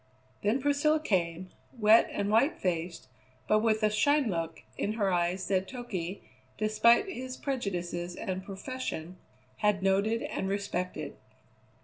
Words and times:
Then 0.41 0.59
Priscilla 0.59 0.99
came, 0.99 1.51
wet 1.77 2.09
and 2.11 2.31
white 2.31 2.57
faced, 2.57 3.07
but 3.47 3.59
with 3.59 3.81
the 3.81 3.91
"shine 3.91 4.31
look" 4.31 4.63
in 4.75 4.93
her 4.93 5.13
eyes 5.13 5.47
that 5.49 5.67
Toky, 5.67 6.23
despite 6.57 7.07
his 7.07 7.37
prejudices 7.37 8.15
and 8.15 8.43
profession, 8.43 9.17
had 9.57 9.83
noted 9.83 10.23
and 10.23 10.49
respected. 10.49 11.17